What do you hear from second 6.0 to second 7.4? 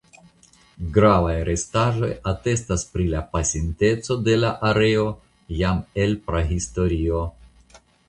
el prahistorio.